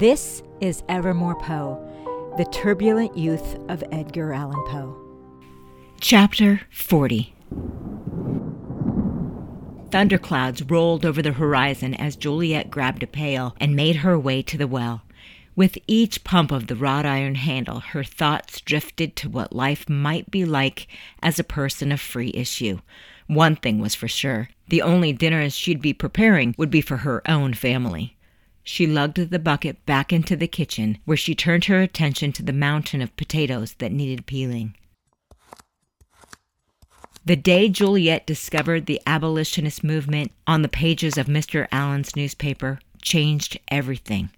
[0.00, 1.78] This is Evermore Poe,
[2.38, 4.96] the turbulent youth of Edgar Allan Poe.
[6.00, 7.34] Chapter 40
[9.90, 14.56] Thunderclouds rolled over the horizon as Juliet grabbed a pail and made her way to
[14.56, 15.02] the well.
[15.54, 20.30] With each pump of the wrought iron handle, her thoughts drifted to what life might
[20.30, 20.86] be like
[21.22, 22.78] as a person of free issue.
[23.26, 27.20] One thing was for sure the only dinners she'd be preparing would be for her
[27.28, 28.16] own family.
[28.72, 32.52] She lugged the bucket back into the kitchen, where she turned her attention to the
[32.52, 34.76] mountain of potatoes that needed peeling.
[37.24, 41.66] The day Juliet discovered the abolitionist movement on the pages of Mr.
[41.72, 44.30] Allan's newspaper changed everything.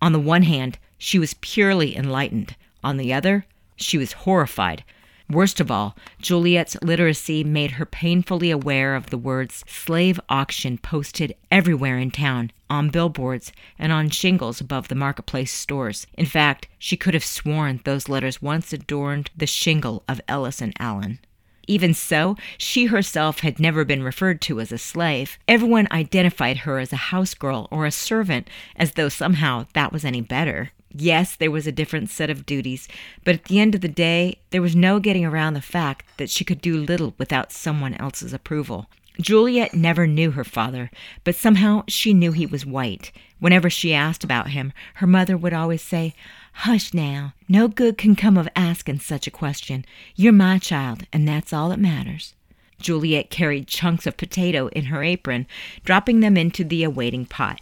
[0.00, 2.56] On the one hand, she was purely enlightened.
[2.82, 3.44] On the other,
[3.76, 4.84] she was horrified.
[5.28, 11.34] Worst of all, Juliet's literacy made her painfully aware of the words slave auction posted
[11.50, 16.06] everywhere in town, on billboards, and on shingles above the marketplace stores.
[16.14, 20.72] In fact, she could have sworn those letters once adorned the shingle of Ellis and
[20.78, 21.18] Allan.
[21.66, 25.38] Even so, she herself had never been referred to as a slave.
[25.48, 30.04] Everyone identified her as a house girl or a servant, as though somehow that was
[30.04, 30.70] any better.
[30.98, 32.88] Yes, there was a different set of duties,
[33.24, 36.30] but at the end of the day, there was no getting around the fact that
[36.30, 38.86] she could do little without someone else's approval.
[39.20, 40.90] Juliet never knew her father,
[41.24, 43.12] but somehow she knew he was white.
[43.38, 46.14] Whenever she asked about him, her mother would always say,
[46.60, 47.34] Hush now.
[47.48, 49.84] No good can come of asking such a question.
[50.16, 52.32] You're my child, and that's all that matters.
[52.80, 55.46] Juliet carried chunks of potato in her apron,
[55.84, 57.60] dropping them into the awaiting pot.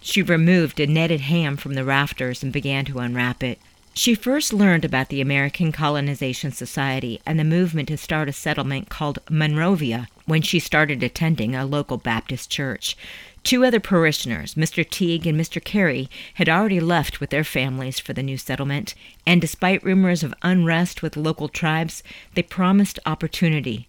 [0.00, 3.58] She removed a netted ham from the rafters and began to unwrap it.
[3.92, 8.88] She first learned about the American Colonization Society and the movement to start a settlement
[8.88, 12.96] called Monrovia when she started attending a local Baptist church.
[13.42, 14.88] Two other parishioners, Mr.
[14.88, 15.62] Teague and Mr.
[15.62, 18.94] Carey, had already left with their families for the new settlement,
[19.26, 22.02] and despite rumors of unrest with local tribes,
[22.34, 23.88] they promised opportunity.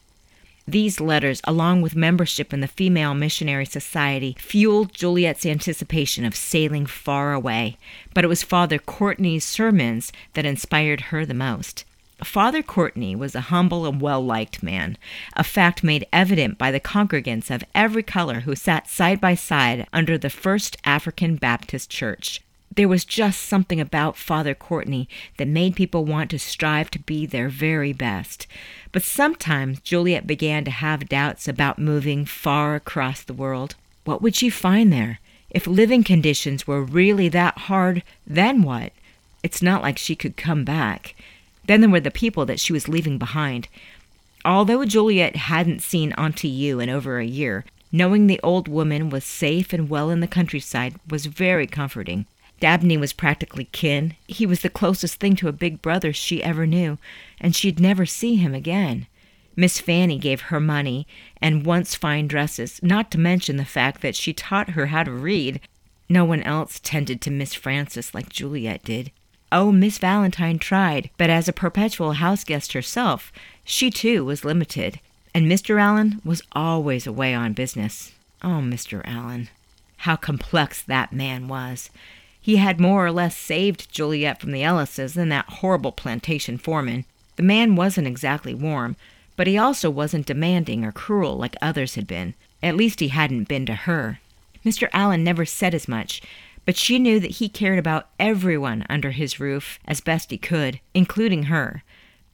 [0.68, 6.86] These letters, along with membership in the Female Missionary Society, fueled Juliet's anticipation of sailing
[6.86, 7.78] far away,
[8.14, 11.84] but it was Father Courtney's sermons that inspired her the most.
[12.24, 14.98] Father Courtney was a humble and well liked man,
[15.36, 19.88] a fact made evident by the congregants of every color who sat side by side
[19.92, 22.42] under the First African Baptist Church.
[22.74, 27.26] There was just something about Father Courtney that made people want to strive to be
[27.26, 28.48] their very best.
[28.92, 33.76] But sometimes Juliet began to have doubts about moving far across the world.
[34.06, 35.20] What would she find there?
[35.50, 38.94] If living conditions were really that hard, then what?
[39.44, 41.14] It's not like she could come back.
[41.72, 43.70] Then there were the people that she was leaving behind.
[44.44, 49.24] Although Juliet hadn't seen Auntie U in over a year, knowing the old woman was
[49.24, 52.26] safe and well in the countryside was very comforting.
[52.60, 54.16] Dabney was practically kin.
[54.28, 56.98] He was the closest thing to a big brother she ever knew,
[57.40, 59.08] and she'd never see him again.
[59.56, 61.08] Miss Fanny gave her money
[61.42, 65.12] and once fine dresses, not to mention the fact that she taught her how to
[65.14, 65.62] read.
[66.10, 69.10] No one else tended to Miss Frances like Juliet did.
[69.52, 73.34] Oh, Miss Valentine tried, but as a perpetual house guest herself,
[73.66, 75.00] she too was limited.
[75.34, 75.80] And Mr.
[75.80, 78.14] Allan was always away on business.
[78.42, 79.02] Oh, Mr.
[79.06, 79.50] Allan.
[79.98, 81.90] How complex that man was.
[82.42, 87.06] He had more or less saved Juliet from the Ellises and that horrible plantation foreman.
[87.36, 88.96] The man wasn't exactly warm,
[89.36, 92.34] but he also wasn't demanding or cruel like others had been.
[92.64, 94.20] At least he hadn't been to her.
[94.66, 94.90] Mr.
[94.94, 96.22] Allan never said as much,
[96.66, 100.80] but she knew that he cared about everyone under his roof as best he could,
[100.94, 101.84] including her.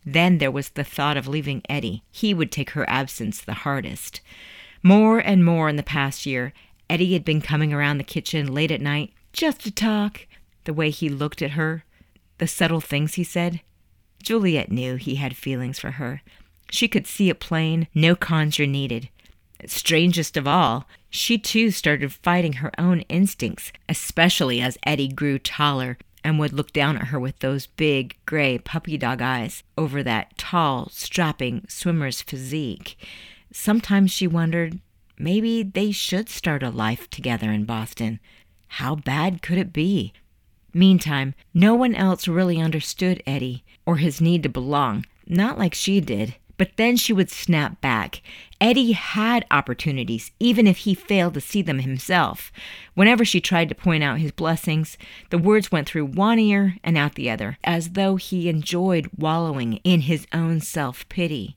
[0.05, 2.03] Then there was the thought of leaving Eddie.
[2.11, 4.21] He would take her absence the hardest.
[4.83, 6.53] More and more in the past year,
[6.89, 10.27] Eddie had been coming around the kitchen late at night just to talk.
[10.63, 11.83] The way he looked at her,
[12.37, 13.61] the subtle things he said.
[14.21, 16.21] Juliet knew he had feelings for her.
[16.69, 19.09] She could see it plain, no conjure needed.
[19.65, 25.97] Strangest of all, she too started fighting her own instincts, especially as Eddie grew taller
[26.23, 30.37] and would look down at her with those big, gray puppy dog eyes over that
[30.37, 32.97] tall, strapping swimmer's physique.
[33.53, 34.79] Sometimes she wondered
[35.17, 38.19] maybe they should start a life together in Boston.
[38.67, 40.13] How bad could it be?
[40.73, 46.01] Meantime, no one else really understood Eddie or his need to belong, not like she
[46.01, 46.35] did.
[46.57, 48.21] But then she would snap back.
[48.59, 52.51] Eddie had opportunities, even if he failed to see them himself.
[52.95, 54.97] Whenever she tried to point out his blessings,
[55.29, 59.79] the words went through one ear and out the other, as though he enjoyed wallowing
[59.83, 61.55] in his own self pity.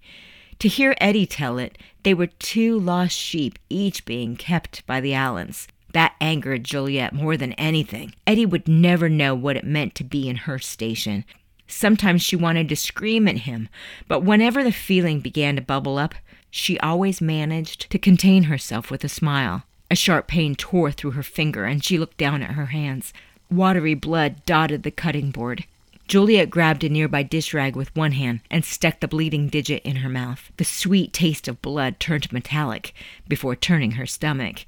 [0.59, 5.13] To hear Eddie tell it, they were two lost sheep, each being kept by the
[5.13, 5.67] Allans.
[5.93, 8.15] That angered Juliet more than anything.
[8.27, 11.25] Eddie would never know what it meant to be in her station.
[11.71, 13.69] Sometimes she wanted to scream at him,
[14.09, 16.15] but whenever the feeling began to bubble up,
[16.51, 19.63] she always managed to contain herself with a smile.
[19.91, 23.13] A sharp pain tore through her finger, and she looked down at her hands.
[23.51, 25.65] Watery blood dotted the cutting board.
[26.09, 29.97] Juliet grabbed a nearby dish rag with one hand and stuck the bleeding digit in
[29.97, 30.51] her mouth.
[30.57, 32.93] The sweet taste of blood turned metallic
[33.29, 34.67] before turning her stomach.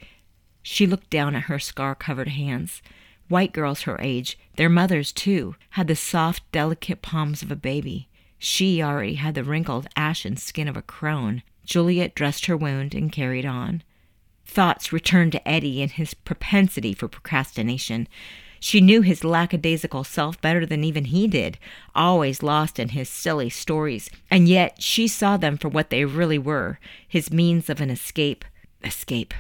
[0.63, 2.81] She looked down at her scar covered hands.
[3.29, 8.09] White girls her age, their mothers too, had the soft, delicate palms of a baby.
[8.39, 11.43] She already had the wrinkled, ashen skin of a crone.
[11.65, 13.83] Juliet dressed her wound and carried on.
[14.45, 18.09] Thoughts returned to Eddie and his propensity for procrastination.
[18.61, 21.59] She knew his lackadaisical self better than even he did,
[21.95, 26.39] always lost in his silly stories, and yet she saw them for what they really
[26.39, 26.79] were
[27.09, 28.45] his means of an escape.
[28.85, 29.35] Escape.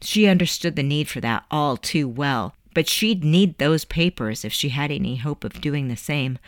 [0.00, 4.52] She understood the need for that all too well, but she'd need those papers if
[4.52, 6.38] she had any hope of doing the same.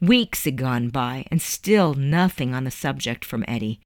[0.00, 3.80] Weeks had gone by, and still nothing on the subject from Eddie.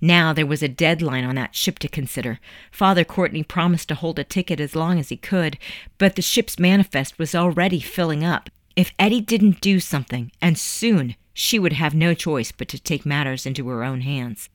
[0.00, 2.38] Now there was a deadline on that ship to consider.
[2.70, 5.58] Father Courtney promised to hold a ticket as long as he could,
[5.98, 8.48] but the ship's manifest was already filling up.
[8.76, 13.04] If Eddie didn't do something, and soon, she would have no choice but to take
[13.04, 14.48] matters into her own hands.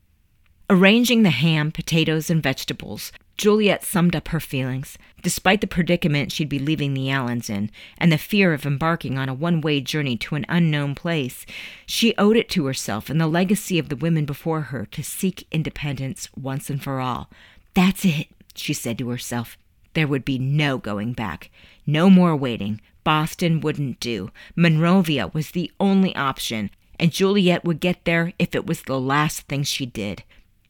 [0.73, 4.97] Arranging the ham, potatoes, and vegetables, Juliet summed up her feelings.
[5.21, 9.29] Despite the predicament she'd be leaving the Allans in, and the fear of embarking on
[9.29, 11.45] a one way journey to an unknown place,
[11.85, 15.45] she owed it to herself and the legacy of the women before her to seek
[15.51, 17.29] independence once and for all.
[17.75, 19.59] That's it, she said to herself.
[19.93, 21.51] There would be no going back.
[21.85, 22.81] No more waiting.
[23.03, 24.31] Boston wouldn't do.
[24.55, 29.41] Monrovia was the only option, and Juliet would get there if it was the last
[29.41, 30.23] thing she did.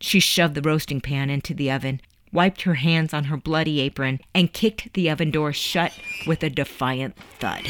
[0.05, 2.01] She shoved the roasting pan into the oven,
[2.33, 5.97] wiped her hands on her bloody apron, and kicked the oven door shut
[6.27, 7.69] with a defiant thud.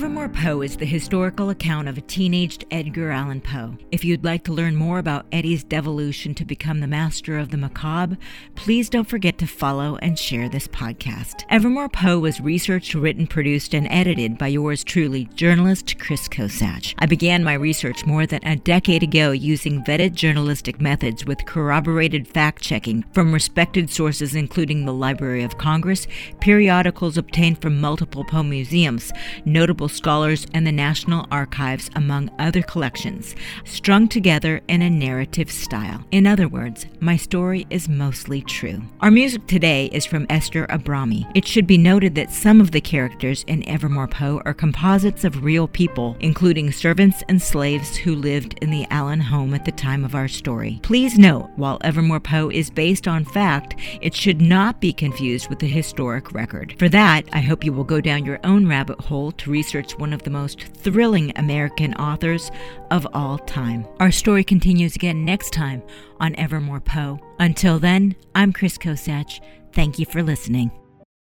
[0.00, 3.76] Evermore Poe is the historical account of a teenaged Edgar Allan Poe.
[3.92, 7.58] If you'd like to learn more about Eddie's devolution to become the master of the
[7.58, 8.16] macabre,
[8.54, 11.44] please don't forget to follow and share this podcast.
[11.50, 16.94] Evermore Poe was researched, written, produced, and edited by yours truly, journalist Chris Kosach.
[16.98, 22.26] I began my research more than a decade ago using vetted journalistic methods with corroborated
[22.26, 26.06] fact checking from respected sources, including the Library of Congress,
[26.40, 29.12] periodicals obtained from multiple Poe museums,
[29.44, 33.34] notable scholars, and the National Archives, among other collections,
[33.64, 36.04] strung together in a narrative style.
[36.10, 38.82] In other words, my story is mostly true.
[39.00, 41.30] Our music today is from Esther Abrami.
[41.34, 45.42] It should be noted that some of the characters in Evermore Poe are composites of
[45.42, 50.04] real people, including servants and slaves who lived in the Allan home at the time
[50.04, 50.78] of our story.
[50.82, 55.58] Please note, while Evermore Poe is based on fact, it should not be confused with
[55.58, 56.74] the historic record.
[56.78, 60.12] For that, I hope you will go down your own rabbit hole to research one
[60.12, 62.50] of the most thrilling American authors
[62.90, 63.86] of all time.
[64.00, 65.82] Our story continues again next time
[66.18, 67.18] on Evermore Poe.
[67.38, 69.40] Until then, I'm Chris Kosach.
[69.72, 70.79] Thank you for listening.